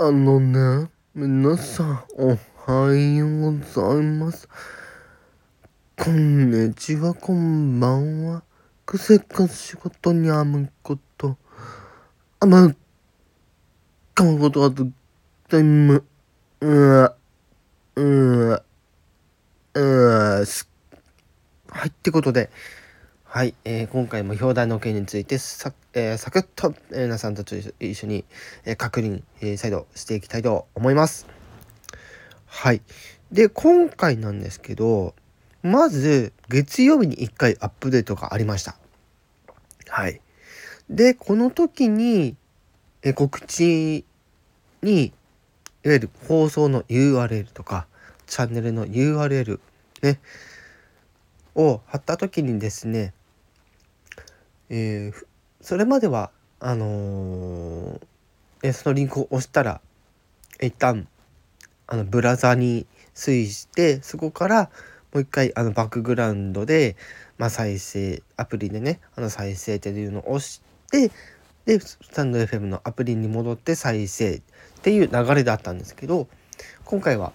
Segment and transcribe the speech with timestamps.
[0.00, 4.48] あのね、皆さん、おはようございます。
[5.98, 8.44] こんにちは、こんばんは。
[8.86, 11.36] くせか仕事にあむこと。
[12.38, 12.76] あむ、
[14.14, 14.86] かむことはと、
[15.48, 16.04] でむ、
[16.60, 17.16] うわ、
[17.96, 18.62] うわ、
[19.74, 20.70] うわ、す。
[21.70, 22.50] はい、ってことで、
[23.30, 27.42] はい、えー今回も表題の件についてさ,、えーサクッと、えー皆さんと
[27.78, 28.24] 一緒に、
[28.64, 31.26] えー確認、えー再度していきたいと思います。
[32.46, 32.80] はい。
[33.30, 35.14] で、今回なんですけど、
[35.62, 38.78] まず、月曜日に1回アップデートがありました。
[39.88, 40.22] はい。
[40.88, 42.34] で、この時に、
[43.02, 44.06] えー告知
[44.82, 45.12] に、い
[45.86, 47.88] わゆる放送の URL とか、
[48.26, 49.60] チャンネルの URL、
[50.00, 50.18] ね、
[51.54, 53.12] を貼った時にですね、
[54.70, 55.26] えー
[55.60, 59.80] それまではあのーそのリンクを押したら
[60.60, 61.06] 一旦
[61.86, 64.70] あのブラウザに推移してそこから
[65.12, 66.96] もう一回あのバックグラウンドで、
[67.38, 71.10] まあ、再生アプリでねあの再生っていうのを押して
[71.64, 74.42] でスタンド FM のアプリに戻って再生っ
[74.82, 76.28] ていう流れだったんですけど
[76.84, 77.32] 今回は、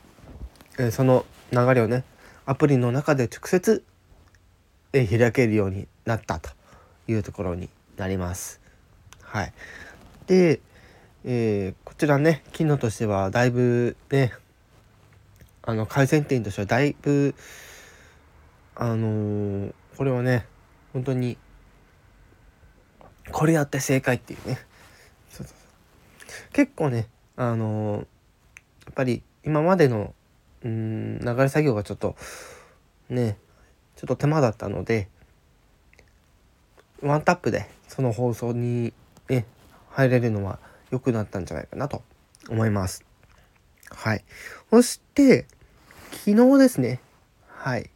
[0.78, 2.04] えーその流れをね
[2.46, 3.84] アプリの中で直接、
[4.92, 6.50] えー開けるようになったと。
[7.08, 8.62] いうところになります。
[9.22, 9.54] はい、
[10.28, 10.62] で、
[11.26, 14.34] えーこちらね機能としてはだいぶね
[15.62, 17.36] あの改善点としてはだいぶ
[18.76, 20.46] あのーこれはね
[20.92, 21.38] 本当に
[23.32, 24.58] これやって正解っていうね。
[26.52, 28.06] 結構ねあのーや
[28.92, 30.14] っぱり今までの
[30.64, 32.16] うん流れ作業がちょっと
[33.10, 33.38] ね
[33.96, 35.08] ちょっと手間だったので
[37.04, 38.94] ワンタップでその放送に
[39.30, 39.46] ね
[39.90, 40.60] 入れるのは
[40.90, 42.02] 良くなったんじゃないかなと
[42.50, 43.06] 思います。
[43.90, 44.24] はい。
[44.70, 45.46] そして
[46.12, 47.00] 昨日ですね。
[47.48, 47.90] はい。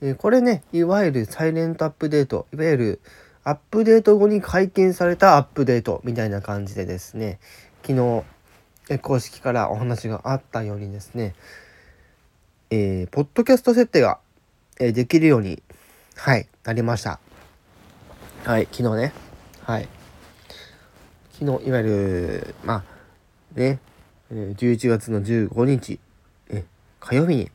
[0.00, 3.00] えこれねいわゆるサイレントアップデートいわゆる
[3.44, 7.38] アップデート後に解禁されたアップデートみたいな感じでですね
[7.82, 8.24] 昨日
[8.88, 11.34] え公式からお話があったようにですね
[12.70, 14.18] えーポッドキャスト設定が、
[14.80, 15.62] えできるように
[16.16, 17.20] はいなりました。
[18.44, 19.12] はい、昨日ね。
[19.62, 19.88] はい。
[21.30, 22.82] 昨日、いわゆる、ま
[23.54, 23.78] あ、ね、
[24.32, 26.00] 11月の15日、
[26.50, 26.64] え
[26.98, 27.50] 火曜日に、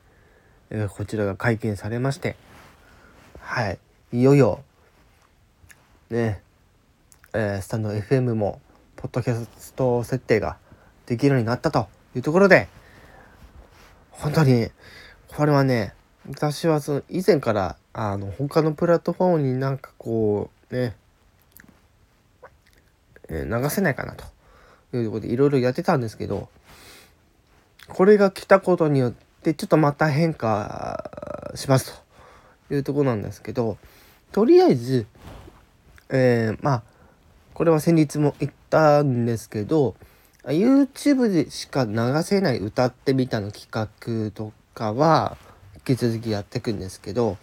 [0.69, 2.37] えこちらが解禁されまして、
[3.41, 3.79] はい、
[4.13, 4.63] いよいよ、
[6.09, 6.41] ね、
[7.33, 8.61] えースタンド FM も、
[8.95, 10.55] ポッドキャスト設定が
[11.05, 12.69] できるようになったというところで、
[14.11, 14.69] 本当に、
[15.27, 15.93] これはね、
[16.29, 20.95] 私はその以前からあの他のプラットフォームになんかこうね、
[23.29, 24.25] えー流せないかなと。
[24.93, 26.47] いうところでいろいろやってたんですけど
[27.89, 29.13] これが来たことによっ
[29.43, 32.07] てちょっとまた変化しますと。
[32.69, 33.77] いうとこなんですけど
[34.31, 35.05] とりあえず、
[36.09, 36.83] えーまあ
[37.53, 39.95] これは先日も言ったんですけど
[40.43, 45.37] YouTube でしか流せない歌ってみたの企画とかは
[45.87, 47.37] 引き続きやっていくんですけど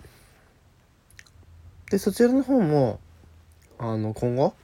[1.91, 3.01] でそちらの方も
[3.87, 4.55] あの今後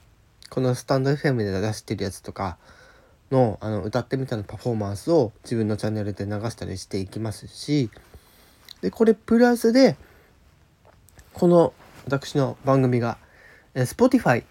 [0.49, 2.57] このスタンド FM で出してるやつとか
[3.29, 7.91] のあの歌ってみたのパフォーマンスを自分のチャンネルで流したりしていきますし
[8.81, 9.95] でこれプラスで
[11.33, 11.71] この
[12.05, 13.19] 私の番組が
[13.75, 14.43] Spotify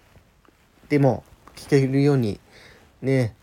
[0.89, 1.25] でも
[1.57, 2.39] 聴けるように
[3.03, 3.35] ね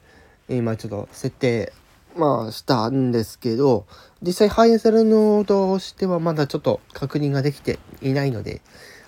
[0.47, 1.73] 今ちょっと設定
[2.16, 3.85] まあしたんですけど
[4.21, 8.61] 実際反映されるのとしてはまだちょっと確認ができていないので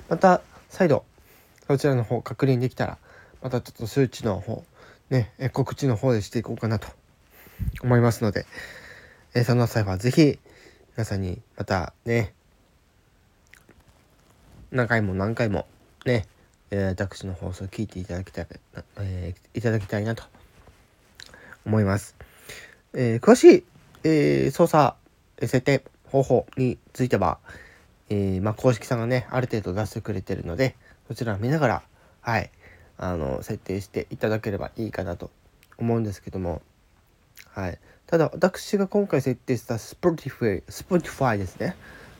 [0.09, 1.05] また再度
[1.69, 2.97] そちらの方確認できたら
[3.43, 4.63] またちょっと数値の方
[5.11, 6.87] ね告知の方でしていこうかなと
[7.83, 8.47] 思いますので、
[9.35, 10.39] えその際は是非
[10.97, 12.33] 皆さんにまたね
[14.71, 15.67] 何回も何回も
[16.07, 16.25] ね、
[16.71, 18.47] えー私の放送を聞いていただきたい、
[18.97, 20.23] えーいただきたいなと
[21.67, 22.15] 思います。
[22.95, 23.63] えー詳しい、
[24.05, 24.95] えー操作、
[25.39, 27.37] 設定方法については、
[28.09, 30.75] えーまあ、公式さんがね、ある程度出してくれてるので、
[31.09, 31.81] そちらを見ながら、
[32.21, 32.49] はい、
[32.97, 35.31] あの、設定していただければいいかなと
[35.77, 36.61] 思うんですけども、
[37.51, 37.79] はい。
[38.05, 41.75] ただ、私が今回設定した Spotify、Spotify ですね。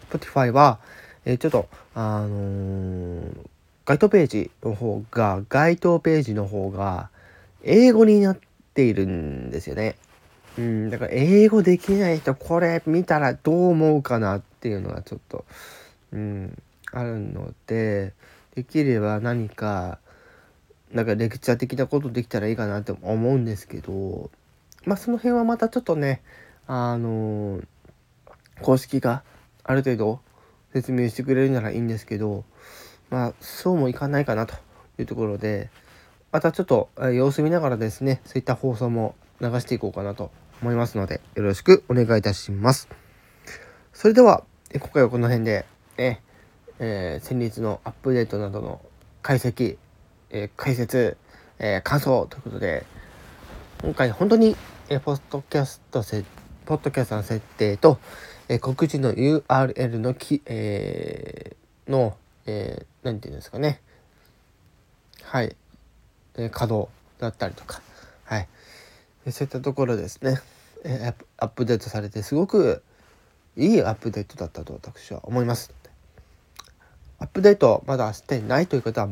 [0.09, 0.80] Spotify は、
[1.24, 3.50] えーちょっと、あのー
[3.86, 7.09] 該当ページの方が、該当ページの方が、
[7.63, 8.39] 英語になっ
[8.74, 9.95] ているんですよね。
[10.57, 15.45] うん、だから英語できない人これ見たらどう思うかなっていうのがちょっと、
[16.12, 18.13] うん、あるので
[18.59, 20.00] できれば何か
[20.91, 24.29] なんかレクチャー的なことできたらいいかなって思うんですけど
[24.83, 26.21] まあその辺はまたちょっとね
[26.67, 27.61] あの
[28.61, 29.23] 公式が
[29.63, 30.19] ある程度
[30.73, 32.44] 説明してくれるならいいんですけど
[33.09, 34.56] まあそうもいかないかなと
[34.97, 35.69] いうところで
[36.33, 40.31] またちょっと様子見ながらですねそういった放送も流していこうかなと
[40.62, 42.89] 思いますのでよろしくお願いいたします。
[43.94, 45.65] それでは今回はこの辺で、
[45.97, 46.19] え
[46.79, 48.81] えー、先日のアップデートなどの
[49.21, 49.77] 解析、
[50.29, 51.17] えー、解説、
[51.59, 52.85] えー、感想ということで
[53.81, 54.55] 今回本当に、
[54.89, 56.23] えー、ポッドキャストせ
[56.65, 57.99] ポッドキャストの設定と、
[58.47, 62.15] えー、告知の URL のき、えー、の、
[62.45, 63.81] えー、なんていうんですかね。
[65.23, 65.55] はい、
[66.35, 66.89] えー、稼働
[67.19, 67.81] だったりとか。
[68.23, 68.47] はい。
[69.31, 70.39] そういったところですね、
[70.83, 72.83] えー、アップデートされてすごく
[73.57, 75.78] いいアップデートだったと私は思います。
[77.29, 79.09] ップデートまだしてないという方は、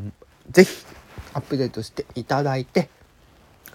[0.50, 0.86] 是非
[1.34, 2.90] アップデートしていただいて、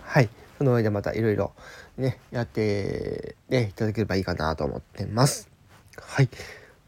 [0.03, 0.29] はい、
[0.59, 1.53] その上でまたいろいろ
[1.97, 5.49] ね、やって、ね、いただければいいかなと思ってます。
[6.01, 6.29] はい。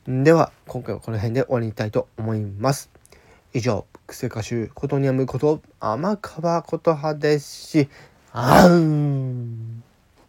[0.06, 2.90] では、今回はこの辺で終わりにたいと思います。
[3.52, 7.88] 以上、癖歌手、ことにゃむこと、天川琴葉ですし、
[8.32, 9.73] あーん。